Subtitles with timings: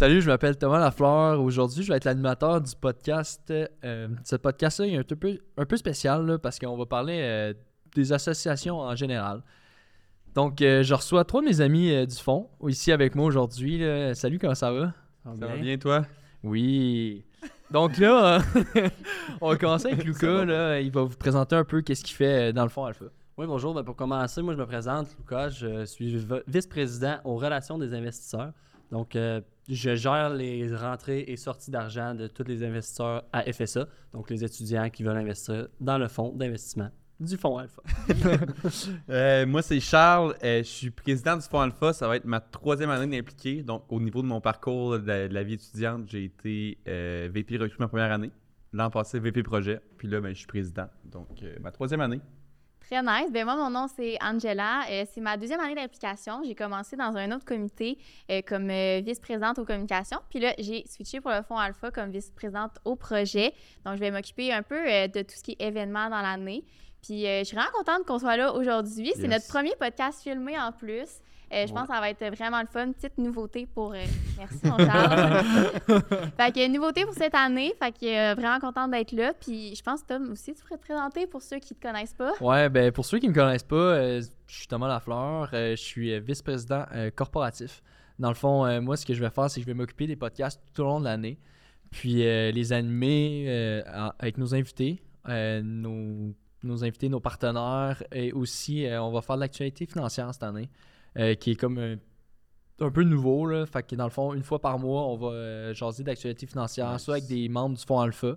[0.00, 1.42] Salut, je m'appelle Thomas Lafleur.
[1.42, 3.42] Aujourd'hui, je vais être l'animateur du podcast.
[3.50, 7.52] Euh, ce podcast-là est un peu, un peu spécial là, parce qu'on va parler euh,
[7.94, 9.42] des associations en général.
[10.34, 13.82] Donc, euh, je reçois trois de mes amis euh, du fond ici avec moi aujourd'hui.
[14.14, 14.94] Salut, comment ça va?
[15.38, 16.06] Ça va bien, toi?
[16.42, 17.22] Oui.
[17.70, 18.88] Donc là, euh,
[19.42, 20.46] on va commencer avec Lucas.
[20.46, 20.80] Là.
[20.80, 23.04] Il va vous présenter un peu qu'est-ce qu'il fait dans le fond Alpha.
[23.36, 23.74] Oui, bonjour.
[23.74, 25.50] Ben, pour commencer, moi, je me présente, Lucas.
[25.50, 28.54] Je suis vice-président aux relations des investisseurs.
[28.90, 29.40] Donc, euh,
[29.70, 34.44] je gère les rentrées et sorties d'argent de tous les investisseurs à FSA, donc les
[34.44, 37.82] étudiants qui veulent investir dans le fonds d'investissement du fonds Alpha.
[39.10, 40.34] Euh, moi, c'est Charles.
[40.42, 41.92] Euh, je suis président du Fonds Alpha.
[41.92, 43.62] Ça va être ma troisième année d'impliqué.
[43.62, 47.76] Donc, au niveau de mon parcours de la, vie étudiante, j'ai été euh, VP recrue
[47.78, 48.30] ma première année.
[48.72, 49.80] L'an passé, VP projet.
[49.98, 50.86] Puis là, ben, je suis président.
[51.04, 51.28] Donc,
[51.60, 52.20] ma troisième année.
[52.90, 53.30] Très nice.
[53.30, 54.80] Ben moi, mon nom, c'est Angela.
[54.90, 56.42] Euh, c'est ma deuxième année d'implication.
[56.44, 57.96] J'ai commencé dans un autre comité
[58.30, 60.18] euh, comme euh, vice-présidente aux communications.
[60.28, 63.54] Puis là, j'ai switché pour le fonds Alpha comme vice-présidente au projet.
[63.84, 66.64] Donc, je vais m'occuper un peu de tout ce qui est événements dans l'année.
[67.00, 69.12] Puis, je suis vraiment contente qu'on soit là aujourd'hui.
[69.14, 69.30] C'est Yes.
[69.30, 71.20] notre premier podcast filmé en plus.
[71.52, 71.78] Euh, je Ouais.
[71.80, 72.86] pense que ça va être vraiment le fun.
[72.86, 73.92] Une petite nouveauté pour.
[73.92, 73.98] euh,
[74.38, 75.44] Merci, mon Charles.
[76.36, 77.74] fait que nouveauté pour cette année.
[77.78, 79.32] Fait que euh, vraiment contente d'être là.
[79.34, 82.14] Puis, je pense, Tom, aussi, tu pourrais te présenter pour ceux qui ne te connaissent
[82.14, 82.32] pas.
[82.40, 85.48] Ouais, ben pour ceux qui ne me connaissent pas, je suis Thomas Lafleur.
[85.52, 86.84] je suis vice-président
[87.16, 87.82] corporatif.
[88.18, 90.16] Dans le fond, moi, ce que je vais faire, c'est que je vais m'occuper des
[90.16, 91.38] podcasts tout au long de l'année.
[91.90, 93.82] Puis les animer
[94.20, 98.02] avec nos invités, nos, nos invités, nos partenaires.
[98.12, 100.70] Et aussi, on va faire de l'actualité financière cette année,
[101.18, 101.96] euh, qui est comme un,
[102.80, 103.46] un peu nouveau.
[103.46, 103.66] Là.
[103.66, 106.92] Fait que dans le fond, une fois par mois, on va euh, jaser d'actualité financière,
[106.92, 107.02] Nice.
[107.02, 108.36] soit avec des membres du fonds Alpha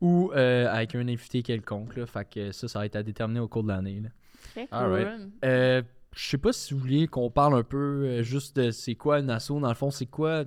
[0.00, 1.96] ou euh, avec un invité quelconque.
[1.96, 2.06] Là.
[2.06, 4.00] Fait que ça, ça va être à déterminer au cours de l'année.
[4.00, 4.08] là.
[4.52, 5.30] Très cool.
[5.44, 5.82] Euh,
[6.14, 9.18] je sais pas si vous vouliez qu'on parle un peu euh, juste de c'est quoi
[9.18, 9.50] une asso.
[9.60, 10.44] Dans le fond, c'est quoi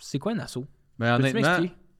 [0.00, 0.64] c'est quoi une asso?
[0.98, 1.58] Ben, honnêtement,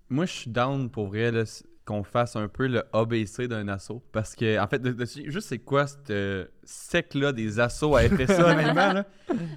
[0.08, 1.44] moi, je suis down pour vrai là,
[1.84, 4.02] qu'on fasse un peu le ABC d'un asso.
[4.12, 8.72] Parce que, en fait, de- de- juste c'est quoi ce sec-là des assos à FSA,
[8.72, 9.05] là?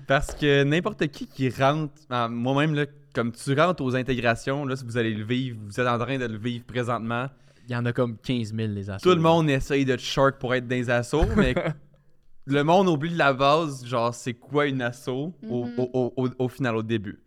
[0.07, 4.75] Parce que n'importe qui qui rentre, ah, moi-même, là, comme tu rentres aux intégrations, là,
[4.75, 7.27] si vous allez le vivre, vous êtes en train de le vivre présentement,
[7.67, 9.09] Il y en a comme 15 000 les assos.
[9.09, 11.55] tout le monde essaye de shark pour être dans les assos, mais
[12.45, 15.33] le monde oublie de la base, genre, c'est quoi une asso au,
[15.65, 15.73] Mhm.
[15.77, 17.19] au- au- au- au final, au début.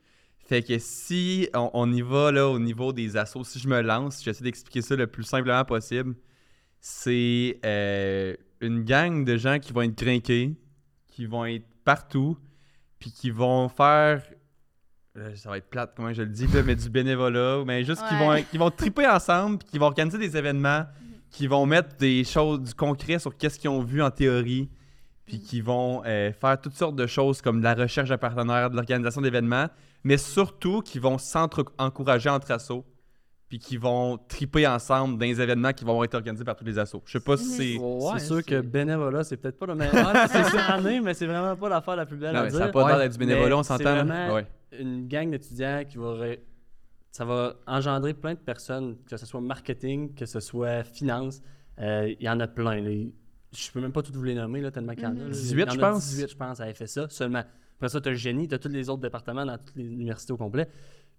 [0.50, 3.82] Fait que si on, on y va là au niveau des assos, si je me
[3.82, 6.16] lance, j'essaie d'expliquer ça le plus simplement possible,
[6.80, 10.56] c'est euh, une gang de gens qui vont être crinqués,
[11.06, 12.36] qui vont être partout,
[12.98, 14.24] puis qui vont faire.
[15.16, 18.02] euh, ça va être plate, comment je le dis, là, mais du bénévolat, mais juste
[18.08, 20.84] qui, vont, qui vont triper ensemble, puis qui vont organiser des événements,
[21.30, 24.68] qui vont mettre des choses, du concret sur qu'est-ce qu'ils ont vu en théorie,
[25.30, 28.68] puis qui vont euh, faire toutes sortes de choses comme de la recherche de partenaires,
[28.70, 29.66] de l'organisation d'événements,
[30.02, 32.84] mais surtout qui vont s'encourager entre assos,
[33.48, 36.78] puis qui vont triper ensemble dans les événements qui vont être organisés par tous les
[36.80, 37.00] assos.
[37.06, 37.76] Je sais pas si c'est.
[37.78, 40.12] Ouais, c'est sûr c'est- que bénévolat, c'est peut-être pas le meilleur.
[40.28, 42.58] c'est cette année, mais c'est vraiment pas l'affaire la plus belle Non, à mais dire.
[42.58, 43.94] ça n'a pas Ouais, l'air d'être du bénévolat, mais on c'est s'entend.
[44.04, 44.46] vraiment- Ouais.
[44.78, 46.14] Une gang d'étudiants qui va.
[46.14, 46.42] ré-
[47.12, 51.40] Ça va engendrer plein de personnes, que ce soit marketing, que ce soit finance.
[51.80, 52.80] Euh, Il y en a plein.
[52.80, 52.90] là.
[53.52, 55.14] Je peux même pas toutes vous les nommer, là, tellement qu'il y en a.
[55.14, 55.24] Mhm.
[55.24, 55.30] là.
[55.30, 56.08] 18, Il y en je pense.
[56.08, 57.42] 18, je pense, à FSA seulement.
[57.76, 59.84] Après ça, tu as le génie, tu as tous les autres départements dans toutes les
[59.92, 60.68] universités au complet.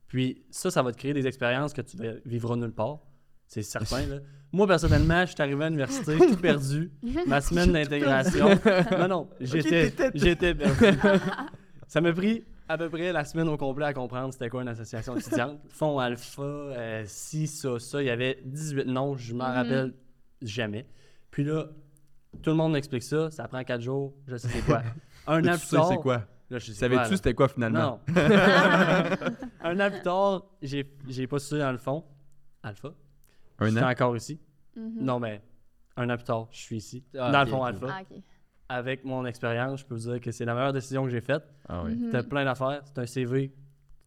[0.07, 2.99] Puis ça, ça va te créer des expériences que tu ne vivras nulle part.
[3.47, 4.05] C'est certain.
[4.05, 4.15] Là.
[4.53, 6.91] Moi, personnellement, je suis arrivé à l'université tout perdu.
[7.27, 8.49] Ma semaine d'intégration.
[8.99, 10.97] Non, non, j'étais j'étais perdu.
[11.87, 14.67] Ça m'a pris à peu près la semaine au complet à comprendre c'était quoi une
[14.69, 15.59] association étudiante.
[15.69, 18.01] Fonds Alpha, euh, ci, ça, ça.
[18.01, 19.53] Il y avait 18 noms, je m'en Mhm.
[19.55, 19.93] rappelle
[20.41, 20.85] jamais.
[21.31, 21.67] Puis là,
[22.41, 23.29] tout le monde m'explique ça.
[23.31, 24.81] Ça prend 4 jours, je sais c'est quoi.
[25.27, 25.87] Un an tu plus sais tard.
[25.89, 26.17] c'est quoi?
[26.49, 28.01] Là, je sais quoi, Savais-tu c'était quoi finalement?
[28.07, 28.15] Non.
[29.63, 32.03] un an plus tard, j'ai j'ai postulé dans le fond.
[32.63, 32.89] Alpha.
[33.59, 33.89] Un J'étais an?
[33.89, 34.39] encore ici.
[34.75, 34.93] Mhm.
[35.01, 35.41] Non, mais
[35.97, 37.03] un an plus tard, je suis ici.
[37.17, 37.63] Ah, dans le fond.
[37.63, 37.87] Alpha.
[37.89, 38.01] Ah.
[38.69, 41.43] Avec mon expérience, je peux vous dire que c'est la meilleure décision que j'ai faite.
[41.67, 41.95] Ah oui.
[41.95, 42.09] Mhm.
[42.11, 42.81] T'as plein d'affaires.
[42.85, 43.53] C'est un CV que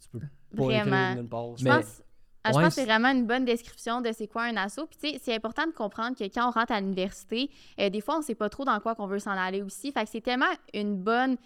[0.00, 0.18] tu peux
[0.56, 1.56] pas écrire nulle part.
[1.56, 2.02] Je Mais- pense,
[2.44, 4.80] ah, je Ouais, pense que c'est vraiment une bonne description de c'est quoi un asso.
[4.88, 7.50] Puis, tu sais, c'est important de comprendre que quand on rentre à l'université,
[7.80, 9.90] euh, des fois, on sait pas trop dans quoi qu'on veut s'en aller aussi.
[9.92, 11.36] Fait que c'est tellement une bonne.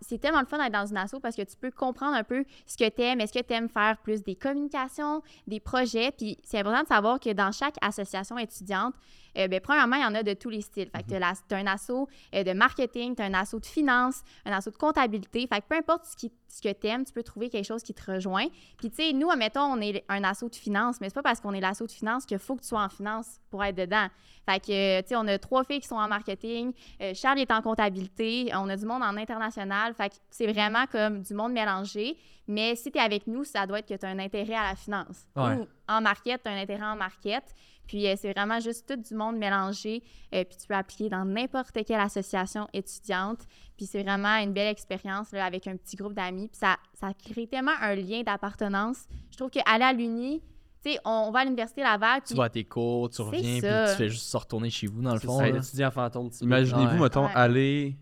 [0.00, 2.44] C'est tellement le fun d'être dans une asso parce que tu peux comprendre un peu
[2.66, 3.20] ce que tu aimes.
[3.20, 6.10] Est-ce que tu aimes faire plus des communications, des projets?
[6.10, 8.94] Puis c'est important de savoir que dans chaque association étudiante,
[9.38, 10.90] euh, ben, premièrement, il y en a de tous les styles.
[10.94, 11.90] Fait que tu as un asso
[12.34, 15.46] euh, de marketing, tu as un asso de finance, un asso de comptabilité.
[15.46, 17.82] Fait que peu importe ce, qui, ce que tu aimes, tu peux trouver quelque chose
[17.82, 18.46] qui te rejoint.
[18.76, 21.40] Puis, tu sais, nous, admettons, on est un assaut de finance, mais c'est pas parce
[21.40, 24.08] qu'on est l'assaut de finance qu'il faut que tu sois en finance pour être dedans.
[24.46, 26.72] Fait que, tu sais, on a trois filles qui sont en marketing.
[27.00, 28.50] euh, Charles est en comptabilité.
[28.54, 29.38] On a du monde en international.
[29.48, 29.94] international.
[29.94, 32.16] Fait que c'est vraiment comme du monde mélangé.
[32.46, 34.70] Mais si tu es avec nous, ça doit être que tu as un intérêt à
[34.70, 35.26] la finance.
[35.36, 35.54] Ouais.
[35.56, 37.44] Ou en market, tu as un intérêt en market.
[37.88, 40.02] Puis euh, c'est vraiment juste tout du monde mélangé.
[40.34, 43.40] Euh, puis tu peux appliquer dans n'importe quelle association étudiante.
[43.76, 46.46] Puis c'est vraiment une belle expérience là, avec un petit groupe d'amis.
[46.48, 48.98] Puis ça, ça crée tellement un lien d'appartenance.
[49.32, 50.40] Je trouve qu'aller à l'Uni,
[50.84, 52.20] tu sais, on, on va à l'Université Laval.
[52.20, 54.86] Tu Puis vas à tes cours, tu reviens, puis tu fais juste se retourner chez
[54.86, 55.40] vous, dans le fond.
[55.40, 56.30] l'étudiant fantôme.
[56.40, 57.00] Imaginez-vous, Ouais.
[57.00, 57.32] mettons, Ouais.
[57.34, 57.96] aller.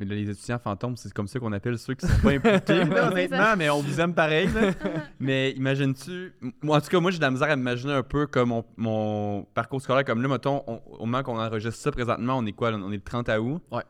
[0.00, 2.84] Mais là, les étudiants fantômes, c'est comme ça qu'on appelle ceux qui sont pas impliqués,
[2.84, 4.48] là, honnêtement, mais on vous aime pareil.
[4.48, 4.70] là.
[5.20, 6.32] mais imagines-tu.
[6.62, 8.64] Moi, en tout cas, moi, j'ai de la misère à m'imaginer un peu comme mon,
[8.78, 10.04] mon parcours scolaire.
[10.06, 12.78] Comme là, mettons, on- au moment qu'on enregistre ça présentement, on est quoi là?
[12.82, 13.62] On est le 30 août.
[13.70, 13.82] Ouais.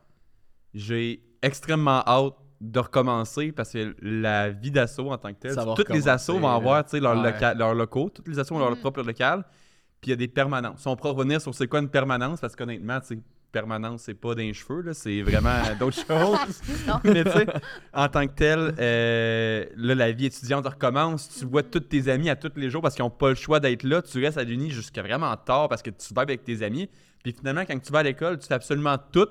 [0.75, 5.89] J'ai extrêmement hâte de recommencer parce que la vie d'assaut en tant que telle, toutes
[5.91, 7.33] les assos vont avoir tu sais, leur Ouais.
[7.33, 8.81] loca- leurs locaux, toutes les assos ont leur Mhm.
[8.81, 9.45] propre local,
[10.01, 10.87] puis il y a des permanences.
[10.87, 13.19] On pourra revenir sur c'est quoi une permanence parce qu'honnêtement, tu sais,
[13.51, 16.61] permanence, c'est pas d'un cheveu, là, c'est vraiment d'autres choses.
[17.05, 17.47] Mais tu sais,
[17.93, 21.29] en tant que tel, euh, là, la vie étudiante recommence.
[21.39, 23.61] Tu vois tous tes amis à tous les jours parce qu'ils n'ont pas le choix
[23.61, 24.03] d'être là.
[24.03, 26.89] Tu restes à l'uni jusqu'à vraiment tard parce que tu vibes avec tes amis.
[27.23, 29.29] Puis finalement, quand tu vas à l'école, tu fais absolument tout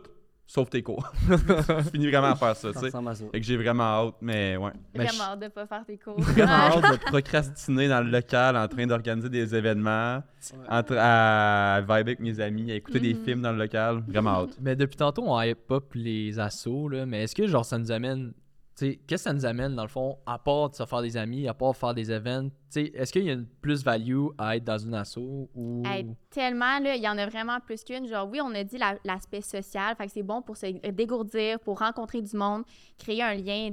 [0.52, 1.08] sauf tes cours.
[1.28, 2.90] tu finis vraiment à faire ça, tu sais.
[3.32, 4.72] Fait que j'ai vraiment hâte, mais ouais.
[4.96, 6.20] Vraiment je- hâte de pas faire tes cours.
[6.20, 10.24] Vraiment hâte de procrastiner dans le local en train d'organiser des événements,
[10.68, 13.24] en tra- à vibrer avec mes amis, à écouter des Mhm.
[13.24, 14.04] films dans le local.
[14.08, 14.58] Vraiment hâte.
[14.60, 17.92] Mais depuis tantôt, on hype up les assos, là, mais est-ce que genre ça nous
[17.92, 18.34] amène.
[18.80, 21.48] Qu'est-ce que ça nous amène dans le fond, à part de se faire des amis,
[21.48, 22.50] à part faire des events?
[22.50, 25.18] tu sais, Est-ce qu'il y a une plus-value à être dans une asso
[25.56, 25.84] ou.
[25.86, 28.08] Hey, tellement, là, il y en a vraiment plus qu'une.
[28.08, 31.60] Genre, oui, on a dit la- l'aspect social, fait que c'est bon pour se dégourdir,
[31.60, 32.64] pour rencontrer du monde,
[32.98, 33.70] créer un lien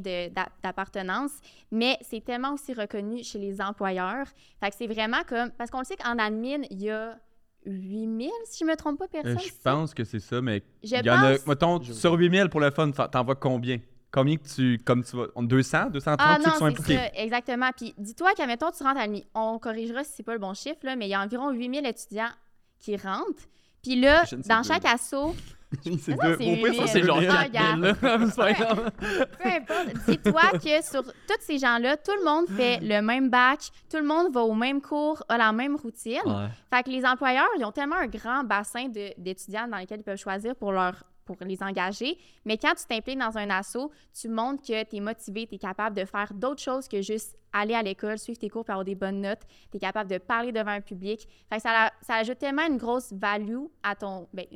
[0.63, 1.33] d'appartenance,
[1.71, 4.27] mais c'est tellement aussi reconnu chez les employeurs.
[4.61, 5.51] Fait que c'est vraiment comme...
[5.53, 7.19] Parce qu'on le sait qu'en admin, il y a
[7.65, 9.39] 8000, si je me trompe pas, Euh, personnes.
[9.41, 12.49] je pense que c'est ça, mais Je il y en a, pense- mettons, sur 8000
[12.49, 13.79] pour le fun, fa- t'en vois combien?
[14.17, 16.97] Combien que tu, comme tu vas, 200, 230 Ah non, qui sont impliqués?
[16.97, 17.69] ça, exactement.
[17.77, 20.55] Puis dis-toi qu'à mettons, tu rentres à l'UNI, on corrigera si c'est pas le bon
[20.55, 22.31] chiffre, là, mais il y a environ 8000 étudiants
[22.79, 23.45] qui rentrent.
[23.83, 25.35] Puis là, dans chaque assaut,
[25.85, 26.89] c'est c'est au pire, 8000.
[26.89, 27.95] c'est genre Ah, 4000, là.
[28.31, 28.91] C'est pas grave.
[28.99, 33.69] peu importe, dis-toi que sur tous ces gens-là, tout le monde fait le même batch,
[33.91, 36.21] tout le monde va au même cours, a la même routine.
[36.25, 36.49] Ouais.
[36.73, 40.17] Fait que les employeurs, ils ont tellement un grand bassin d'étudiants dans lesquels ils peuvent
[40.17, 42.17] choisir pour leur pour les engager.
[42.45, 45.59] Mais quand tu t'impliques dans un assaut, tu montres que tu es motivé, tu es
[45.59, 48.85] capable de faire d'autres choses que juste aller à l'école, suivre tes cours pour avoir
[48.85, 49.43] des bonnes notes.
[49.71, 51.29] Tu es capable de parler devant un public.
[51.53, 54.29] Fait ça, ça ajoute tellement une grosse value à ton...
[54.33, 54.47] Ben,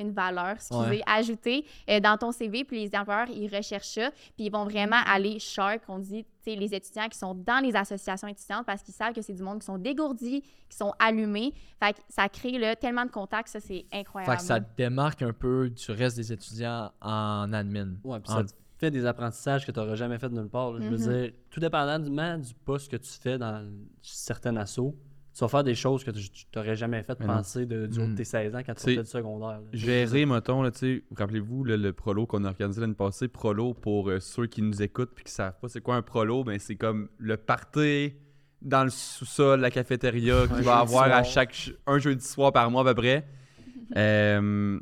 [0.00, 1.02] une valeur, excusez, Ouais.
[1.06, 2.64] ajoutée euh, dans ton CV.
[2.64, 4.10] Puis les employeurs, ils recherchent ça.
[4.36, 7.62] Puis ils vont vraiment aller sharp, on dit, tu sais, les étudiants qui sont dans
[7.62, 10.92] les associations étudiantes parce qu'ils savent que c'est du monde qui sont dégourdis, qui sont
[10.98, 11.52] allumés.
[11.82, 14.32] Fait que ça crée là, tellement de contacts, ça, c'est incroyable.
[14.32, 17.94] Fait que ça démarque un peu du reste des étudiants en admin.
[18.04, 20.48] Ouais, puis En- ça te fait des apprentissages que tu n'auras jamais fait de nulle
[20.48, 20.72] part.
[20.72, 20.80] là.
[20.80, 21.12] Je veux Mhm.
[21.22, 23.70] dire, tout dépendamment du poste que tu fais dans
[24.00, 24.94] certains assos,
[25.32, 26.20] tu vas faire des choses que tu
[26.56, 28.14] n'aurais jamais fait penser de, du haut de Mhm.
[28.16, 29.60] tes 16 ans quand tu sortais du secondaire.
[29.60, 29.66] là.
[29.72, 30.70] Gérer, mettons, là,
[31.16, 33.28] rappelez-vous le prolo qu'on a organisé l'année passée.
[33.28, 36.42] Prolo, pour euh, ceux qui nous écoutent puis qui savent pas c'est quoi un prolo,
[36.44, 38.14] ben, c'est comme le party
[38.60, 42.70] dans le sous-sol, la cafétéria qu'il va avoir à chaque ch- un jeudi soir par
[42.70, 43.26] mois à peu près.
[43.96, 44.78] Euh,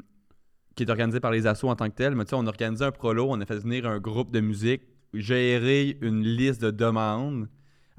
[0.76, 2.14] qui est organisé par les assos en tant que tel.
[2.14, 4.40] Mais tu sais, on a organisé un prolo, on a fait venir un groupe de
[4.40, 4.82] musique,
[5.14, 7.48] gérer une liste de demandes.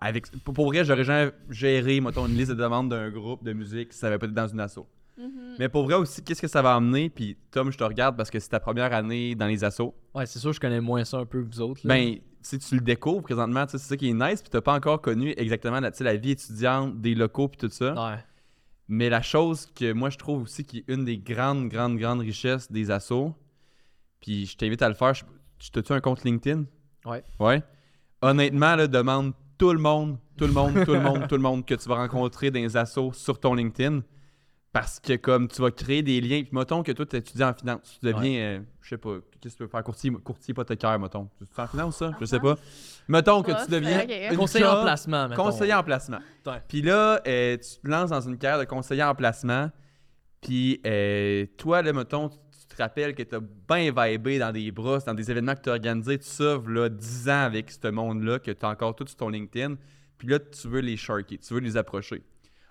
[0.02, 3.52] Avec, pour pour vrai, j'aurais jamais géré, mettons, une liste de demandes d'un groupe de
[3.54, 4.80] musique si ça avait pas été dans une asso.
[5.18, 5.56] Mhm.
[5.60, 7.10] Mais pour vrai aussi, qu'est-ce que ça va amener?
[7.10, 9.94] Puis Tom, je te regarde parce que c'est ta première année dans les assos.
[10.16, 11.82] Ouais, c'est sûr, je connais moins ça un peu que vous autres.
[11.86, 11.94] là.
[11.94, 14.42] Ben, si tu le découvres présentement, tu sais, c'est ça qui est nice.
[14.42, 17.70] Puis t'as pas encore connu exactement la, tu la vie étudiante, des locaux, puis tout
[17.70, 17.94] ça.
[17.94, 18.20] Ouais.
[18.88, 22.22] Mais la chose que moi je trouve aussi qui est une des grandes, grandes, grandes
[22.22, 23.36] richesses des assos,
[24.22, 25.14] puis je t'invite à le faire.
[25.14, 25.26] Je,
[25.62, 26.64] je t'as-tu un compte LinkedIn?
[27.06, 27.24] Ouais.
[27.40, 27.62] Ouais.
[28.22, 31.66] Honnêtement, là, demande tout le monde, tout le monde, tout le monde, tout le monde
[31.66, 34.02] que tu vas rencontrer dans les assos sur ton LinkedIn.
[34.72, 37.54] Parce que comme tu vas créer des liens, puis mettons que toi tu étudies en
[37.54, 40.98] finance, tu deviens, euh, je sais pas, qu'est-ce que tu veux faire, courtier, courtier hypothécaire,
[41.00, 41.28] mettons.
[41.38, 42.12] Tu es en finance ça?
[42.20, 42.56] Je sais pas.
[43.08, 45.44] Mettons que tu deviens Conseiller en placement, mettons.
[45.44, 46.20] Conseiller en placement.
[46.46, 46.62] Ouais.
[46.68, 49.72] Puis là, euh, tu te lances dans une carrière de conseiller en placement.
[50.40, 52.30] Puis euh, toi, là, mettons,
[52.70, 55.70] te rappelles que tu as bien vibé dans des brosses, dans des événements que tu
[55.70, 59.06] as organisés, tout ça, là, 10 ans avec ce monde-là, que tu as encore tout
[59.08, 59.76] sur ton LinkedIn.
[60.18, 62.24] Puis là, tu veux les sharker, tu veux les approcher.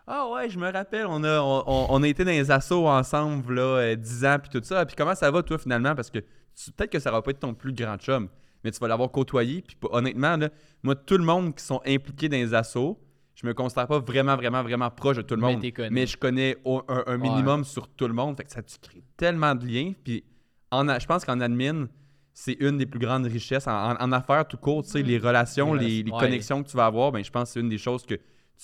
[0.06, 3.54] Ah ouais, je me rappelle, on a, on, on- a été dans les assos ensemble,
[3.54, 4.84] là, euh, 10 ans, puis tout ça.
[4.86, 5.94] Puis comment ça va, toi, finalement?
[5.94, 8.28] Parce que tu- peut-être que ça va pas être ton plus grand chum,
[8.64, 9.62] mais tu vas l'avoir côtoyé.
[9.62, 10.48] Puis honnêtement, là,
[10.82, 12.98] moi, tout le monde qui sont impliqués dans les assos,
[13.40, 15.62] je me considère pas vraiment, vraiment, vraiment proche de tout le monde.
[15.92, 18.36] Mais je connais au- un, un minimum sur tout le monde.
[18.36, 19.92] Fait que ça tu crées tellement de liens.
[20.02, 20.24] Puis
[20.72, 21.86] en je pense qu'en admin,
[22.32, 24.82] c'est une des plus grandes richesses en, affaires tout court.
[24.82, 25.06] Tu sais, Mm.
[25.06, 26.18] les relations, Les les, les Ouais.
[26.18, 28.14] connexions que tu vas avoir, ben, je pense que c'est une des choses que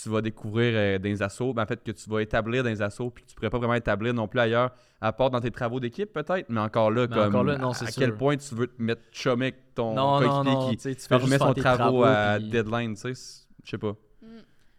[0.02, 1.54] tu vas découvrir euh, dans les assos.
[1.54, 3.58] Ben, en fait, que tu vas établir dans les assos, puis que tu pourrais pas
[3.58, 7.06] vraiment établir non plus ailleurs, à part dans tes travaux d'équipe peut-être, mais encore là,
[7.08, 10.20] Mais comme encore là, non, à, quel point tu veux te mettre chumé ton Non,
[10.20, 13.70] non, coéquipier non, qui tu fais remet son travaux à puis- deadline, tu sais, je
[13.70, 13.94] sais pas.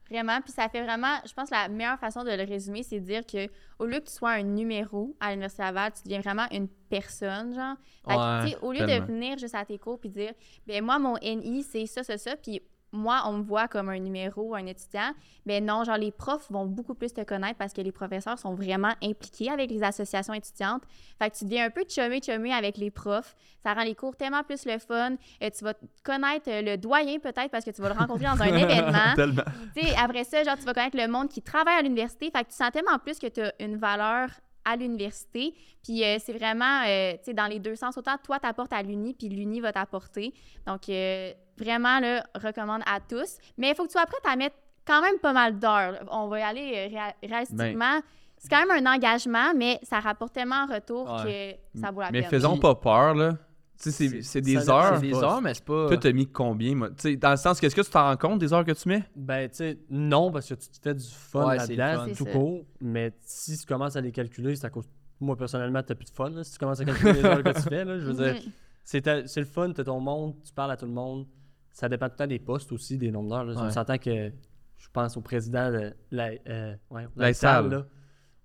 [0.09, 3.05] Vraiment, puis ça fait vraiment, je pense la meilleure façon de le résumer, c'est de
[3.05, 6.45] dire que au lieu que tu sois un numéro à l'Université Laval, tu deviens vraiment
[6.51, 7.75] une personne, genre.
[8.07, 9.07] Fait Ouais, tu sais, au lieu tellement.
[9.07, 10.33] de venir juste à tes cours puis dire,
[10.67, 12.61] ben moi, mon NI, c'est ça, ça, ça, puis
[12.95, 15.11] moi, on me voit comme un numéro, un étudiant,
[15.45, 18.53] ben non, genre, les profs vont beaucoup plus te connaître parce que les professeurs sont
[18.55, 20.83] vraiment impliqués avec les associations étudiantes.
[21.19, 23.35] Fait que tu deviens un peu chumé-chumé avec les profs.
[23.63, 25.15] Ça rend les cours tellement plus le fun.
[25.43, 25.73] Euh, tu vas
[26.03, 29.13] connaître euh, le doyen peut-être parce que tu vas le rencontrer dans un événement.
[29.15, 29.43] Tellement.
[29.75, 32.31] Tu sais, après ça, genre, tu vas connaître le monde qui travaille à l'université.
[32.31, 34.29] Fait que tu sens tellement plus que tu as une valeur
[34.65, 35.53] à l'université.
[35.83, 37.97] Puis euh, c'est vraiment, euh, tu sais, dans les deux sens.
[37.97, 40.33] Autant toi, t'apportes à l'uni, puis l'uni va t'apporter.
[40.65, 43.37] Donc, euh, vraiment, là, recommande à tous.
[43.57, 44.55] Mais il faut que tu sois prête à mettre
[44.85, 45.99] quand même pas mal d'heures.
[46.11, 47.99] On va y aller euh, réa- réalistiquement.
[48.37, 51.59] c'est quand même un engagement, mais ça rapporte tellement en retour Ouais.
[51.75, 52.29] que ça vaut la Mais peine.
[52.29, 53.31] faisons Puis- pas peur, là.
[53.77, 54.95] C'est- C'est- c'est des ça- heures.
[54.95, 55.87] C'est des pas- heures, mais c'est pas.
[55.87, 56.89] Toi, t'as mis combien, moi?
[56.89, 58.87] Tu sais, dans le sens, qu'est-ce que tu t'en rends compte des heures que tu
[58.87, 59.03] mets?
[59.15, 62.13] Ben, tu sais, non, parce que tu te fais du fun Ouais, là-dedans, fun.
[62.15, 62.31] tout ça.
[62.31, 62.65] court.
[62.81, 64.85] Mais si tu commences à les calculer, c'est à cause.
[65.19, 66.29] Moi, personnellement, t'as plus de fun.
[66.29, 68.35] là, si tu commences à calculer les heures que tu fais, là, je veux dire,
[68.83, 71.25] c'est ta- c'est le fun, t'as ton monde, tu parles à tout le monde.
[71.71, 73.43] Ça dépend tout le temps des postes aussi, des nombres d'heures.
[73.43, 73.53] là.
[73.57, 74.29] On s'entend que
[74.77, 77.69] je pense au président de la, euh, ouais, La salle, salle.
[77.71, 77.85] là.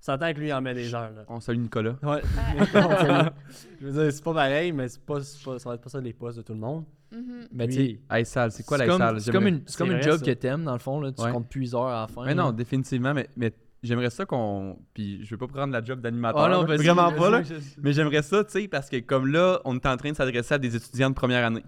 [0.00, 1.10] S'entend que lui il en met des heures.
[1.14, 1.24] Là.
[1.28, 1.94] On salue Nicolas.
[2.02, 2.22] Ouais.
[3.80, 5.90] Je veux dire, c'est pas pareil, mais c'est pas, c'est pas- ça va être pas
[5.90, 6.84] ça les postes de tout le monde.
[7.12, 7.48] Mhm.
[7.52, 9.20] Mais tu sais, c'est quoi c'est la comme, salle?
[9.20, 10.24] c'est comme une, c'est comme une job ça.
[10.24, 11.00] que t'aimes, dans le fond.
[11.00, 11.32] Là, tu Ouais.
[11.32, 12.22] comptes plus heures à la fin.
[12.24, 12.44] Mais là.
[12.44, 13.52] non, définitivement, mais, mais
[13.82, 14.78] j'aimerais ça qu'on.
[14.94, 16.40] Puis je veux pas prendre la job d'animateur.
[16.44, 16.76] Ah non, là.
[16.76, 17.42] vraiment pas, là.
[17.82, 20.54] Mais j'aimerais ça, tu sais, parce que comme là, on est en train de s'adresser
[20.54, 21.64] à des étudiants de première année.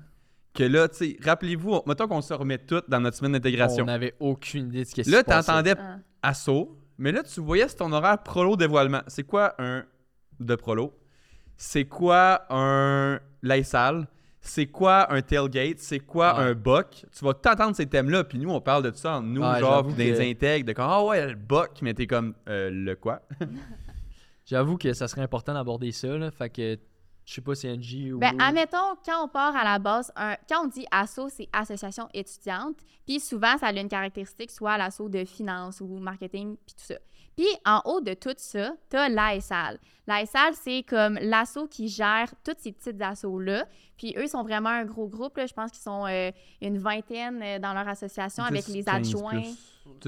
[0.54, 3.84] Que là, tu sais, rappelez-vous, on- mettons qu'on se remet toutes dans notre semaine d'intégration.
[3.84, 5.46] On n'avait aucune idée de ce qui Là, se passait.
[5.50, 5.96] t'entendais Ah.
[6.98, 9.02] Mais là, tu voyais c'est ton horaire prolo dévoilement.
[9.06, 9.84] C'est quoi un
[10.40, 10.92] de prolo?
[11.56, 14.06] C'est quoi un laïsal?
[14.40, 15.78] C'est quoi un tailgate?
[15.78, 16.44] C'est quoi Ouais.
[16.46, 17.04] un buck?
[17.16, 19.84] Tu vas t'entendre ces thèmes-là, puis nous, on parle de ça entre nous, Ouais, genre,
[19.86, 22.96] puis des que- intègres, de comme, ah ouais, le buck, mais t'es comme, euh, le
[22.96, 23.22] quoi?
[24.46, 26.08] J'avoue que ça serait important d'aborder ça.
[26.18, 26.78] Là, fait que
[27.24, 28.18] je sais pas si NJ ou.
[28.18, 32.08] Ben, admettons, quand on part à la base, un- quand on dit ASSO, c'est association
[32.12, 32.76] étudiante.
[33.06, 36.94] Puis souvent, ça a une caractéristique, soit l'ASSO de finance ou marketing, puis tout ça.
[37.36, 39.78] Puis en haut de tout ça, tu as l'ASAL.
[40.06, 43.64] L'ASAL, c'est comme l'ASSO qui gère toutes ces petites assos-là.
[43.96, 45.36] Puis eux, ils sont vraiment un gros groupe.
[45.38, 45.46] là.
[45.46, 48.94] Je pense qu'ils sont euh, une vingtaine euh, dans leur association avec 10, les 15
[49.14, 49.30] adjoints.
[49.40, 49.56] plus.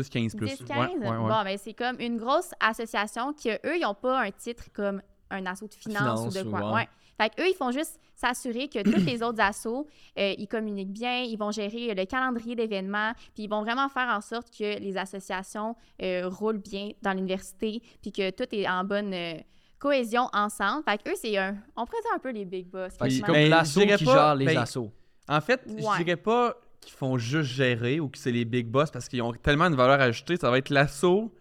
[0.03, 0.47] 10, 15 plus.
[0.49, 0.77] 10, 15?
[0.77, 1.17] Ouais, ouais, ouais.
[1.17, 5.01] Bon, ben c'est comme une grosse association qui, eux, ils n'ont pas un titre comme
[5.31, 6.73] un assaut de finance, Finance ou de quoi.
[6.75, 6.89] ouais.
[7.21, 9.87] Fait qu'eux, ils font juste s'assurer que tous les autres assos,
[10.19, 14.09] euh, ils communiquent bien, ils vont gérer le calendrier d'événements, puis ils vont vraiment faire
[14.09, 18.85] en sorte que les associations euh, roulent bien dans l'université, puis que tout est en
[18.85, 19.35] bonne euh,
[19.79, 20.83] cohésion ensemble.
[20.85, 21.57] Fait qu'eux, c'est un...
[21.77, 22.93] On pourrait dire un peu les big boss.
[22.93, 24.91] C'est comme je dirais qui pas- gère les ben, assos.
[25.29, 25.83] En fait, Ouais.
[25.99, 29.23] je dirais pas qu'ils font juste gérer ou que c'est les big boss parce qu'ils
[29.23, 30.37] ont tellement de valeur ajoutée.
[30.37, 31.35] Ça va être l'assaut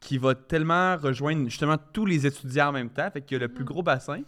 [0.00, 3.10] qui va tellement rejoindre justement tous les étudiants en même temps.
[3.10, 3.66] Fait qu'il y a le plus Mm.
[3.68, 4.22] gros bassin.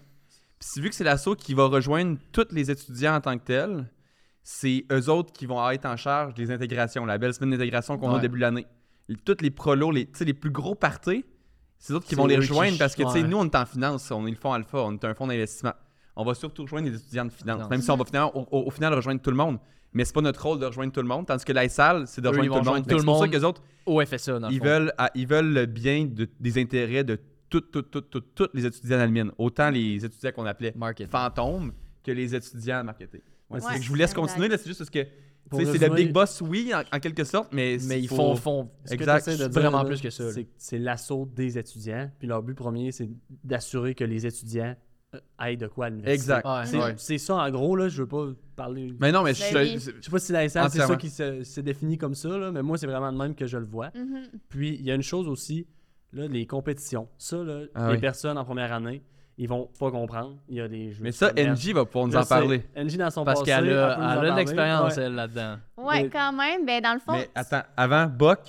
[0.61, 3.87] Puis vu que c'est l'assaut qui va rejoindre tous les étudiants en tant que tels,
[4.43, 8.11] c'est eux autres qui vont être en charge des intégrations, la belle semaine d'intégration qu'on
[8.11, 8.67] a au début de l'année.
[9.25, 11.25] Toutes les prolos, les, tu sais, les plus gros parties,
[11.79, 13.23] c'est eux autres qui vont les qui- rejoindre parce que ouais.
[13.23, 15.73] nous, on est en finance, on est le fonds alpha, on est un fonds d'investissement.
[16.17, 17.71] On va surtout rejoindre les étudiants de finance, Finance.
[17.71, 19.59] même si on va finalement, au, au- au final rejoindre tout le monde.
[19.93, 22.27] Mais c'est pas notre rôle de rejoindre tout le monde, tandis que l'ISAL, c'est de
[22.27, 22.85] Eux, rejoindre tout le monde.
[22.88, 23.31] C'est pour ça monde.
[23.31, 24.65] que les autres, Au FSA, dans le ils fond.
[24.65, 28.67] veulent, ils veulent le bien de- des intérêts de toutes, toutes, toutes, toutes, toutes les
[28.67, 29.31] étudiants d'Almine.
[29.38, 31.11] Autant les étudiants qu'on appelait Market.
[31.11, 31.73] fantômes
[32.05, 32.85] que les étudiants.
[32.87, 35.07] Ouais, Ouais, que je vous laisse continuer, là, c'est juste parce que
[35.50, 38.93] c'est le big boss, oui, en, en quelque sorte, mais, Mais ils font, font que
[38.93, 39.28] Exact.
[39.50, 40.25] vraiment plus que ça.
[40.59, 42.11] C'est l'assaut des étudiants.
[42.19, 43.09] Puis leur but premier, c'est
[43.45, 44.76] d'assurer que les étudiants
[45.14, 46.14] euh, aillent de quoi à l'université.
[46.33, 46.45] Exact.
[46.47, 46.95] Ouais, C'est ouais.
[46.99, 47.88] c'est ça, en gros, là.
[47.88, 48.93] Je veux pas parler.
[49.00, 51.09] Mais non, mais je, Ben je- Je sais pas si la SN, c'est ça qui
[51.09, 53.64] se- s'est défini comme ça, là, mais moi, c'est vraiment de même que je le
[53.64, 53.90] vois.
[53.95, 54.25] Mhm.
[54.50, 55.67] Puis, il y a une chose aussi,
[56.12, 57.09] là, les compétitions.
[57.19, 58.00] Ça, là, Ah les oui.
[58.00, 59.03] personnes en première année,
[59.37, 60.37] ils vont pas comprendre.
[60.49, 60.99] Il y a des jeux.
[61.03, 61.31] mais ça.
[61.37, 62.65] NJ va pouvoir nous en parler.
[62.77, 65.03] NJ, dans son Parce passé, qu'elle a, elle a l'expérience, Ouais.
[65.05, 65.57] elle, là-dedans.
[65.77, 66.67] Ouais, Mais- quand même.
[66.67, 67.12] Ben, dans le fond...
[67.12, 68.41] Mais attends, avant, Buck,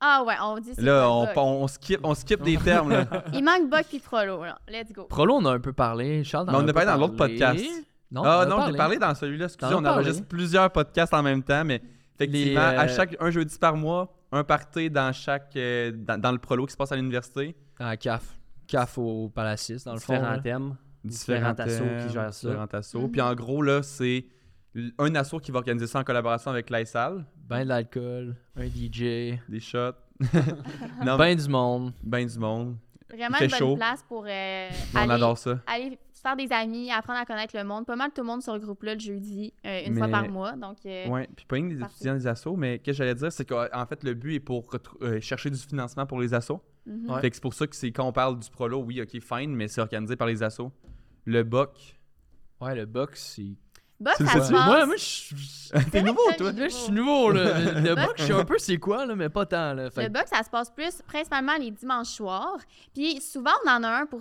[0.00, 3.04] Ah ouais, on dit là, on, on, on skip, on skip des termes, là.
[3.32, 4.58] Il manque Buck puis Prolo, là.
[4.68, 5.04] Let's go.
[5.04, 6.24] Prolo, on a un peu parlé.
[6.24, 7.64] Charles, on en a parlé dans l'autre podcast.
[8.10, 11.64] Non, ah non, j'ai parlé dans celui-là, excusez, on enregistre plusieurs podcasts en même temps,
[11.64, 11.80] mais
[12.18, 16.20] effectivement, Les, euh, à chaque un jeudi par mois, un party dans chaque euh, dans,
[16.20, 17.54] dans le prolo qui se passe à l'université.
[17.78, 18.36] Ah, CAF.
[18.66, 20.14] CAF au Palacis, dans le fond.
[20.14, 20.38] Différents là.
[20.38, 20.76] thèmes.
[21.04, 22.48] différents assos qui gèrent ça.
[22.48, 23.08] différents assos.
[23.08, 24.26] Puis en gros, là, c'est
[24.74, 27.24] l- un asso qui va organiser ça en collaboration avec l'ISAL.
[27.46, 29.92] Ben de l'alcool, un DJ, Des shots.
[31.04, 31.92] non, ben, ben du monde.
[32.02, 32.76] ben du monde.
[33.10, 33.76] Vraiment Il une fait bonne chaud.
[33.76, 35.58] place pour euh, On aller, adore ça.
[35.66, 37.86] aller faire des amis, apprendre à connaître le monde.
[37.86, 40.52] Pas mal tout le monde sur le groupe-là le jeudi, euh, une fois par mois.
[40.52, 41.94] Donc, euh, Ouais, puis pas rien que des Parfait.
[41.96, 44.68] étudiants des assos, mais ce que j'allais dire, c'est qu'en fait, le but est pour
[45.02, 46.60] euh, chercher du financement pour les assos.
[46.86, 47.10] mhm.
[47.10, 47.20] Ouais.
[47.20, 49.54] Fait que c'est pour ça que c'est quand on parle du prolo, oui, ok, fine,
[49.54, 50.72] mais c'est organisé par les assos.
[51.26, 51.98] Le BOC.
[52.60, 53.56] Ouais, le box, c'est.
[54.00, 54.66] Box, Tu le ça se passe.
[54.66, 55.36] Moi, moi, je suis.
[55.90, 56.52] T'es nouveau, toi?
[56.52, 57.58] Là, je suis nouveau, là.
[57.80, 59.88] Le box, je sais un peu c'est quoi, là, mais pas tant, là.
[59.90, 62.58] Fait Le box, ça se passe plus principalement les dimanches soirs.
[62.92, 64.20] Puis souvent, on en a un pour,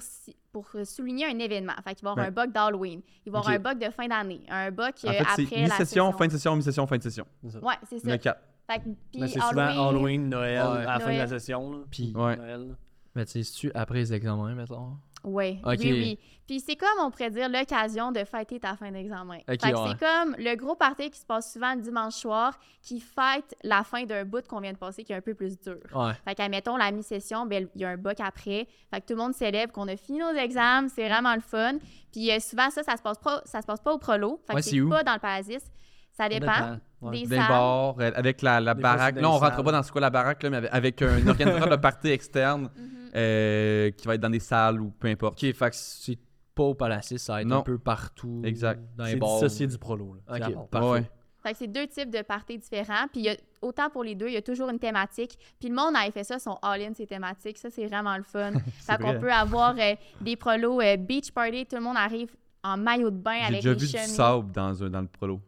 [0.52, 1.74] pour euh, souligner un événement.
[1.84, 2.28] Fait qu'il va y avoir Ouais.
[2.28, 3.02] un bug d'Halloween.
[3.26, 4.42] Il va y avoir un bug de fin d'année.
[4.48, 6.12] Un bug euh, En fait, après c'est la mi-session, session.
[6.14, 7.26] fin de session, mi-session, fin de session.
[7.44, 8.12] Ouais, c'est ça.
[8.12, 8.42] a quatre.
[8.70, 10.86] Fait que, puis Mais c'est souvent Halloween, Noël, Ouais.
[10.86, 11.72] à la fin de la session.
[11.72, 11.78] là.
[11.92, 12.36] Puis, Ouais.
[12.38, 12.76] Noël.
[13.16, 14.98] mais tu sais, c'est-tu après les examens, mettons?
[15.24, 15.78] Oui, Ok.
[15.80, 16.20] oui, oui.
[16.46, 19.38] Puis c'est comme, on pourrait dire, l'occasion de fêter ta fin d'examen.
[19.48, 19.58] Que ouais.
[19.62, 23.84] c'est comme le gros party qui se passe souvent le dimanche soir qui fête la
[23.86, 25.78] fin d'un bout qu'on vient de passer qui est un peu plus dur.
[25.96, 26.12] Ouais.
[26.28, 28.68] Fait qu'admettons, la mi-session, ben, il y a un boc après.
[28.94, 30.90] Fait que tout le monde célèbre qu'on a fini nos examens.
[30.90, 31.76] C'est vraiment le fun.
[32.12, 34.42] Puis euh, souvent, ça, ça se passe pas, ça se passe pas au prolo.
[34.46, 34.90] Fait que Ouais, c'est c'est où?
[34.90, 35.64] pas dans le Palasis.
[36.12, 36.78] Ça dépend.
[37.02, 37.22] Ouais.
[37.22, 37.48] Des D'un salles.
[37.50, 39.16] bar, euh, avec la, Des baraque.
[39.16, 39.64] Là, on rentre salles.
[39.66, 42.70] pas dans ce quoi la baraque, là, mais avec, avec un organisateur de party externe
[42.76, 43.03] Mhm.
[43.16, 45.44] Euh, qui va être dans des salles ou peu importe.
[45.44, 46.18] Ok, fait que c'est
[46.56, 47.60] pas au Palacis, ça va être Non.
[47.60, 48.42] un peu partout.
[48.44, 48.80] Exact.
[48.96, 49.34] Dans les C'est bars.
[49.36, 50.14] dissocié du prolo.
[50.16, 50.22] Là.
[50.38, 50.90] C'est à Ok, parfait.
[50.90, 51.12] Ouais.
[51.42, 53.08] Fait que c'est deux types de parties différents.
[53.12, 55.38] Puis il y a, autant pour les deux, il y a toujours une thématique.
[55.60, 57.58] Puis le monde a fait ça, sont all-in, ces thématiques.
[57.58, 58.52] Ça, c'est vraiment le fun.
[58.80, 59.20] fait qu'on vrai.
[59.20, 61.66] peut avoir euh, des prolos euh, beach party.
[61.66, 62.30] Tout le monde arrive
[62.64, 64.16] en maillot de bain J'ai avec déjà des vu du chemises.
[64.16, 65.42] sable dans, un, dans le prolo.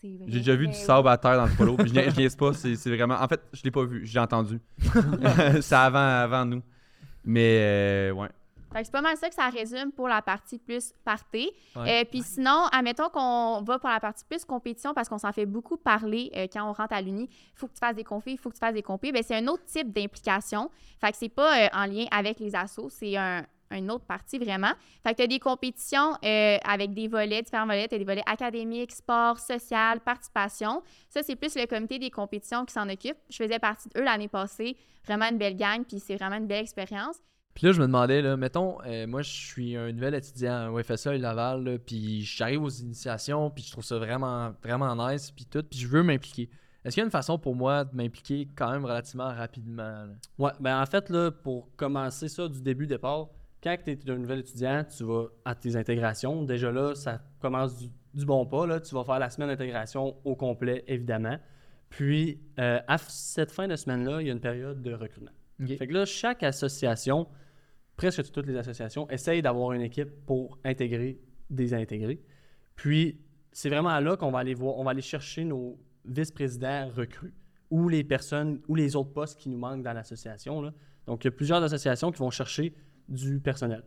[0.00, 0.24] C'est vrai.
[0.28, 1.76] J'ai déjà vu du sable à terre dans le prolo.
[1.76, 3.16] Puis je niaise pas, c'est c'est vraiment.
[3.20, 4.58] En fait, je l'ai pas vu, j'ai entendu.
[5.60, 6.62] c'est avant, avant nous.
[7.26, 8.28] Mais euh, ouais.
[8.72, 11.50] Fait que c'est pas mal ça que ça résume pour la partie plus party.
[11.76, 12.02] Ouais.
[12.02, 15.46] Euh, Puis sinon, admettons qu'on va pour la partie plus compétition parce qu'on s'en fait
[15.46, 17.28] beaucoup parler euh, quand on rentre à l'Uni.
[17.30, 19.12] Il faut que tu fasses des confis, il faut que tu fasses des compés.
[19.12, 20.70] Ben, c'est un autre type d'implication.
[21.00, 24.38] Fait que c'est pas euh, en lien avec les assos, c'est un, une autre partie
[24.38, 24.72] vraiment.
[25.02, 27.88] Fait que tu as des compétitions euh, avec des volets, différents volets.
[27.88, 30.82] Tu as des volets académiques, sport, social, participation.
[31.08, 33.16] Ça, c'est plus le comité des compétitions qui s'en occupe.
[33.30, 34.76] Je faisais partie d'eux l'année passée.
[35.04, 37.16] Vraiment une belle gang, puis c'est vraiment une belle expérience.
[37.54, 40.82] Puis là, je me demandais, là, mettons, euh, moi, je suis un nouvel étudiant au
[40.82, 45.30] FSA et Laval, là, puis j'arrive aux initiations, puis je trouve ça vraiment, vraiment nice,
[45.30, 46.50] puis tout, puis je veux m'impliquer.
[46.84, 50.04] Est-ce qu'il y a une façon pour moi de m'impliquer quand même relativement rapidement?
[50.04, 50.08] là?
[50.38, 53.28] Ouais, ben en fait, là, pour commencer ça du début départ,
[53.66, 56.44] quand tu es un nouvel étudiant, tu vas à tes intégrations.
[56.44, 58.66] Déjà là, ça commence du, du bon pas.
[58.66, 58.80] Là.
[58.80, 61.36] Tu vas faire la semaine d'intégration au complet, évidemment.
[61.88, 65.32] Puis, euh, à cette fin de semaine-là, il y a une période de recrutement.
[65.60, 65.76] Ok.
[65.76, 67.26] Fait que là, chaque association,
[67.96, 71.18] presque toutes les associations, essayent d'avoir une équipe pour intégrer
[71.50, 72.22] des intégrés.
[72.76, 77.34] Puis, c'est vraiment là qu'on va aller voir, on va aller chercher nos vice-présidents recrues
[77.70, 80.72] ou les personnes ou les autres postes qui nous manquent dans l'association.
[81.06, 82.74] Donc, il y a plusieurs associations qui vont chercher
[83.08, 83.82] du personnel.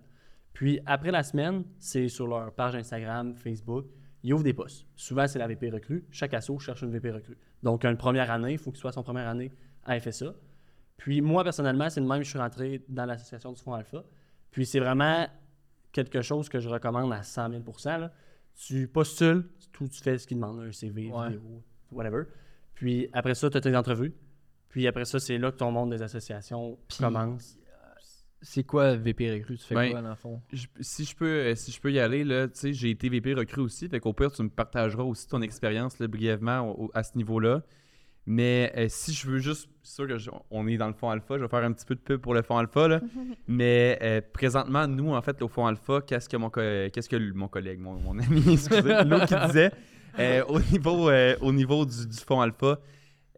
[0.54, 3.86] Puis, après la semaine, c'est sur leur page Instagram, Facebook,
[4.24, 4.86] ils ouvrent des postes.
[4.96, 6.06] Souvent, c'est la VP recrue.
[6.12, 7.38] Chaque asso cherche une VP recrue.
[7.64, 9.52] Donc, une première année, il faut qu'il soit son première année
[9.86, 10.34] à FSA.
[10.98, 14.04] Puis moi, personnellement, c'est le même, je suis rentré dans l'association du Fonds Alpha.
[14.52, 15.28] Puis c'est vraiment
[15.94, 18.12] quelque chose que je recommande à 100 000 là.
[18.56, 21.28] Tu postules, tout, tu fais ce qu'ils demandent, un CV, Ouais.
[21.30, 22.24] vidéo, whatever.
[22.74, 24.14] Puis après ça, tu as tes entrevues.
[24.68, 27.58] Puis après ça, c'est là que ton monde des associations commence.
[28.42, 29.58] C'est quoi VP Recrue?
[29.58, 30.42] Tu fais Ben, quoi, dans le fond?
[30.54, 33.10] Je- si, je peux, euh, si je peux y aller, là, tu sais, j'ai été
[33.10, 33.90] VP recrue aussi.
[33.90, 37.64] Fait qu'au pire, tu me partageras aussi ton expérience brièvement au- au- à ce niveau-là.
[38.26, 41.10] Mais euh, si je veux juste, c'est sûr que je- on est dans le fond
[41.10, 42.88] alpha, je vais faire un petit peu de pub pour le fond alpha.
[42.88, 43.02] Là.
[43.48, 46.62] Mais euh, présentement, nous, en fait, au fond alpha, qu'est-ce que mon, co-
[46.94, 49.72] qu'est-ce que mon collègue, mon, mon ami, excusez, l'autre qui disait,
[50.20, 52.80] euh, au niveau, euh, au niveau du, du fond alpha,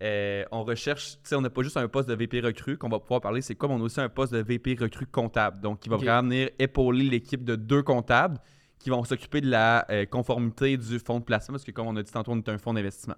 [0.02, 2.90] euh, on recherche, tu sais, on n'a pas juste un poste de VP recrue qu'on
[2.90, 5.62] va pouvoir parler, c'est mais on a aussi un poste de VP recrue comptable.
[5.62, 8.40] Donc, qui va vraiment venir épauler l'équipe de deux comptables
[8.80, 11.96] qui vont s'occuper de la euh, conformité du fonds de placement, parce que comme on
[11.98, 13.16] a dit tantôt, on est un fonds d'investissement.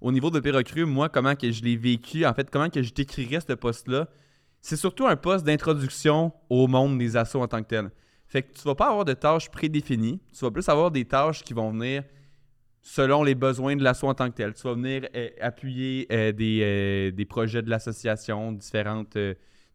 [0.00, 2.82] Au niveau de VP recrue, moi, comment que je l'ai vécu, en fait, comment que
[2.82, 4.08] je décrirais ce poste-là,
[4.62, 7.90] c'est surtout un poste d'introduction au monde des assos en tant que tel.
[8.26, 11.42] Fait que tu vas pas avoir de tâches prédéfinies, tu vas plus avoir des tâches
[11.42, 12.04] qui vont venir
[12.82, 14.52] selon les besoins de l'assaut en tant que tel.
[14.52, 19.16] Tu vas venir euh, appuyer euh, des, euh, des projets de l'association, différentes,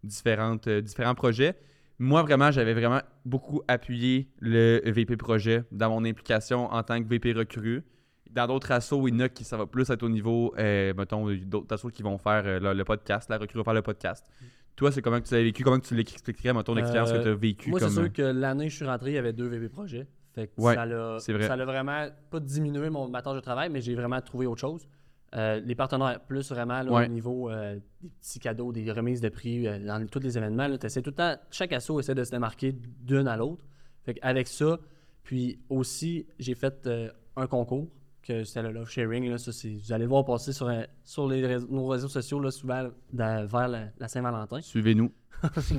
[0.03, 1.55] différentes, différents projets.
[1.99, 7.07] Moi, vraiment, j'avais vraiment beaucoup appuyé le VP projet dans mon implication en tant que
[7.07, 7.83] VP recrue.
[8.29, 11.33] Dans d'autres assos, il y en a qui ça va plus être au niveau, mettons,
[11.43, 14.27] d'autres assos qui vont faire le, le podcast, la recrue va faire le podcast.
[14.75, 15.63] Toi, c'est comment que tu l'as vécu?
[15.63, 17.71] Comment que tu l'expliquerais, mettons, l'expérience que tu as vécue?
[17.71, 17.89] Moi, comme...
[17.89, 20.05] c'est sûr que l'année je suis rentré, il y avait deux VP projets.
[20.37, 21.65] Fait que Ouais, ça l'a vrai.
[21.65, 24.87] vraiment pas diminué mon, ma tâche de travail, mais j'ai vraiment trouvé autre chose.
[25.35, 27.05] Euh, les partenaires, plus vraiment là, Ouais.
[27.05, 30.67] au niveau euh, des petits cadeaux, des remises de prix euh, dans tous les événements.
[30.77, 32.71] Tout le temps, chaque asso essaie de se démarquer
[33.01, 33.65] d'une à l'autre.
[34.03, 34.79] Fait avec ça,
[35.23, 36.87] puis aussi, j'ai fait
[37.35, 37.87] un concours,
[38.21, 39.29] que c'était le Love Sharing.
[39.29, 40.69] Là, ça, vous allez le voir passer sur,
[41.03, 44.61] sur les réseaux- nos réseaux sociaux là, souvent dans- vers la, la Saint-Valentin.
[44.61, 45.11] Suivez-nous.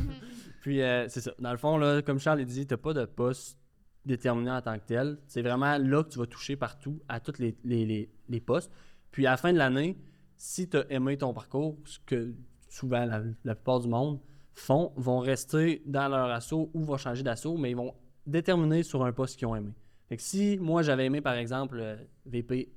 [0.63, 1.33] Puis c'est ça.
[1.39, 3.59] Dans le fond, là, comme Charles l'a dit, tu n'as pas de poste
[4.05, 5.19] déterminé en tant que tel.
[5.27, 8.71] C'est vraiment là que tu vas toucher partout à tous les, les- les- postes.
[9.11, 9.99] Puis à la fin de l'année,
[10.37, 12.35] si tu as aimé ton parcours, ce que
[12.69, 14.21] souvent la, la plupart du monde
[14.55, 17.95] font, vont rester dans leur assaut ou vont changer d'assaut, mais ils vont
[18.27, 19.73] déterminer sur un poste qu'ils ont aimé.
[20.09, 22.73] Fait si moi j'avais aimé par exemple euh, VP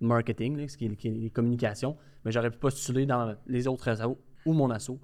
[0.00, 4.52] marketing, ce qui est, les communications, mais j'aurais pu postuler dans les autres assos ou
[4.52, 5.00] mon assaut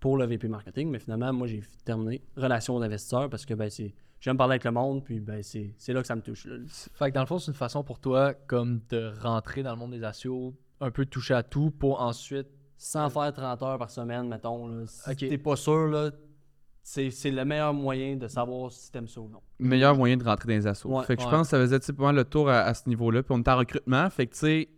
[0.00, 3.94] pour le VP marketing, mais finalement, moi, j'ai terminé relations d'investisseurs parce que ben, c'est,
[4.22, 6.46] j'aime parler avec le monde, puis ben, c'est, c'est là que ça me touche.
[6.46, 6.56] là.
[6.94, 9.76] Fait que dans le fond, c'est une façon pour toi comme de rentrer dans le
[9.76, 12.46] monde des assos, un peu de toucher à tout pour ensuite.
[12.78, 14.66] Sans faire 30 heures par semaine, mettons.
[14.66, 15.16] Là, si Ok.
[15.18, 16.10] t'es pas sûr, là,
[16.82, 19.40] c'est, c'est le meilleur moyen de savoir si t'aimes ça ou non.
[19.60, 20.88] meilleur moyen de rentrer dans les assos.
[20.88, 22.88] Ouais, fait que je pense que ça faisait pas mal le tour à, à ce
[22.88, 23.22] niveau-là.
[23.22, 24.10] Puis on est en recrutement.
[24.10, 24.68] Fait que tu sais,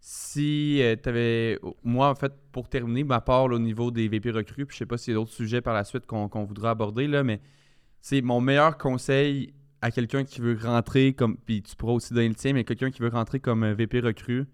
[0.00, 1.58] si tu avais.
[1.84, 4.78] Moi, en fait, pour terminer, ma part là, au niveau des VP recrues, puis je
[4.78, 7.22] sais pas s'il y a d'autres sujets par la suite qu'on qu'on voudra aborder, là,
[7.22, 7.40] mais
[8.00, 11.36] c'est mon meilleur conseil à quelqu'un qui veut rentrer comme.
[11.36, 14.00] Puis tu pourras aussi donner le tien, mais quelqu'un qui veut rentrer comme euh, VP
[14.00, 14.46] recrue,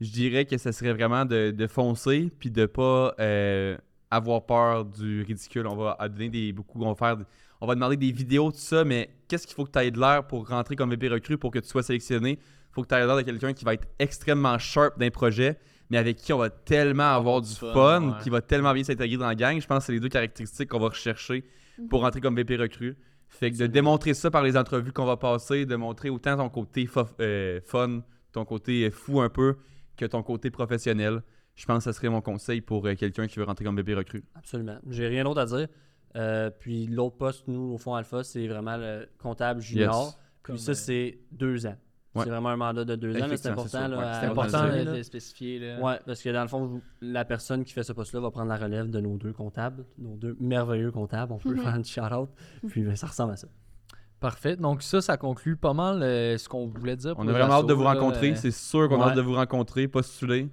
[0.00, 3.76] je dirais que ça serait vraiment de, de foncer, puis de pas euh,
[4.10, 5.66] avoir peur du ridicule.
[5.66, 6.52] On va donner des.
[6.52, 7.24] Beaucoup, on va faire
[7.62, 10.00] on va demander des vidéos, tout ça, mais qu'est-ce qu'il faut que tu aies de
[10.00, 12.32] l'air pour rentrer comme VP recrue pour que tu sois sélectionné?
[12.32, 15.56] Il faut que tu aies l'air de quelqu'un qui va être extrêmement sharp d'un projet,
[15.88, 18.14] mais avec qui on va tellement avoir du du fun, fun, ouais.
[18.20, 19.60] qui va tellement bien s'intégrer dans la gang.
[19.60, 21.44] Je pense que c'est les deux caractéristiques qu'on va rechercher
[21.88, 22.96] pour rentrer comme VP recrue.
[23.28, 26.50] Fait que de démontrer ça par les entrevues qu'on va passer, de montrer autant ton
[26.50, 26.88] côté
[27.20, 29.56] euh, fun, ton côté fou un peu,
[29.96, 31.22] que ton côté professionnel.
[31.54, 33.94] Je pense que ce serait mon conseil pour euh, quelqu'un qui veut rentrer comme VP
[33.94, 34.24] recrue.
[34.34, 34.78] Absolument.
[34.88, 35.68] J'ai rien d'autre à dire.
[36.16, 40.04] Euh, puis l'autre poste, nous, au fond Alpha, c'est vraiment le comptable junior.
[40.04, 40.14] Yes.
[40.42, 41.76] Puis Comme, ça, c'est deux ans.
[42.14, 42.24] Ouais.
[42.24, 43.26] C'est vraiment un mandat de deux ans.
[43.26, 43.88] là, C'est important.
[43.88, 44.84] là, Ouais, à- C'est important de, là.
[44.98, 45.58] de spécifier.
[45.58, 45.80] Là.
[45.80, 48.56] Ouais, parce que dans le fond, la personne qui fait ce poste-là va prendre la
[48.58, 51.32] relève de nos deux comptables, nos deux merveilleux comptables.
[51.32, 51.60] On peut Mhm.
[51.60, 52.28] faire un shout-out.
[52.68, 53.48] Puis ben, ça ressemble à ça.
[54.20, 54.56] Parfait.
[54.56, 57.16] Donc ça, ça conclut pas mal euh, ce qu'on voulait dire.
[57.16, 58.32] pour On a vraiment hâte de vous là, rencontrer.
[58.32, 59.10] euh, C'est sûr qu'on a ouais.
[59.10, 59.88] hâte de vous rencontrer.
[59.88, 60.48] Postuler.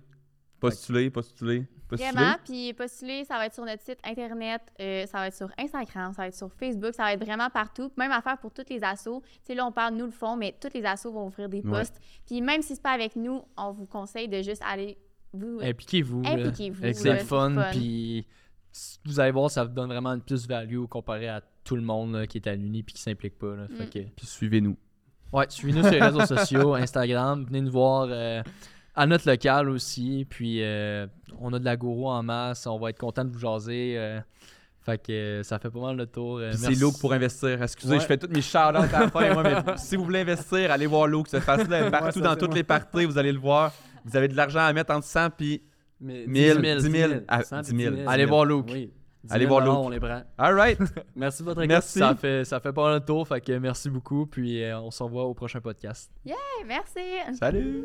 [0.59, 2.11] Postuler, postuler, postuler.
[2.11, 5.49] Vraiment, puis postuler, ça va être sur notre site internet, euh, ça va être sur
[5.57, 7.91] Instagram, ça va être sur Facebook, ça va être vraiment partout.
[7.97, 9.21] Même affaire pour toutes les assos.
[9.25, 11.61] Tu sais, là, on parle, nous le font, mais toutes les assos vont ouvrir des
[11.61, 11.99] postes.
[12.25, 14.97] Puis même si c'est pas avec nous, on vous conseille de juste aller
[15.33, 15.59] vous.
[15.61, 16.21] Impliquez-vous.
[16.23, 16.31] là.
[16.31, 17.53] Impliquez-vous, C'est fun.
[17.55, 17.69] fun.
[17.71, 18.25] Puis
[19.05, 22.27] vous allez voir, ça vous donne vraiment une plus-value comparé à tout le monde là,
[22.27, 23.55] qui est à l'Uni puis qui s'implique pas.
[23.55, 23.67] là.
[23.67, 23.89] Fait Mm.
[23.89, 24.77] que- Puis suivez-nous.
[25.31, 27.45] Ouais, suivez-nous sur les réseaux sociaux, Instagram.
[27.45, 28.41] Venez nous voir euh,
[28.99, 30.25] à notre local aussi.
[30.29, 31.07] Puis euh,
[31.39, 32.67] on a de la gourou en masse.
[32.67, 33.95] On va être content de vous jaser.
[33.97, 34.19] euh,
[34.81, 36.37] fait que euh, ça fait pas mal le tour.
[36.37, 36.83] euh, c'est merci.
[36.83, 37.61] Luke pour investir.
[37.61, 37.99] Excusez, Ouais.
[37.99, 40.87] je fais toutes mes shout-outs à la fin, moi, mais si vous voulez investir, allez
[40.87, 41.27] voir Luke.
[41.29, 42.55] C'est facile Ouais, partout ça, dans toutes moi.
[42.57, 43.05] les parties.
[43.05, 43.73] Vous allez le voir.
[44.05, 45.61] Vous avez de l'argent à mettre entre 100 puis
[45.99, 47.95] Mais 1000, 10 10 000, à 100 10 000.
[48.07, 48.67] Allez voir Luke.
[48.71, 48.91] Oui.
[49.25, 49.85] 10 Allez 000 voir Luke.
[49.85, 50.23] On les prend.
[50.37, 50.79] All right.
[51.15, 51.69] Merci de votre écoute.
[51.69, 51.99] Merci.
[51.99, 53.27] Ça fait, ça fait pas mal le tour.
[53.27, 54.25] Fait que merci beaucoup.
[54.25, 56.09] Puis on se revoit au prochain podcast.
[56.65, 57.37] Merci!
[57.37, 57.83] Salut.